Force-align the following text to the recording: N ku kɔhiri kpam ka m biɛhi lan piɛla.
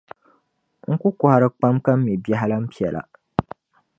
N 0.89 0.91
ku 1.01 1.09
kɔhiri 1.19 1.47
kpam 1.55 1.75
ka 1.85 1.91
m 2.03 2.05
biɛhi 2.23 2.45
lan 2.51 2.63
piɛla. 2.71 3.01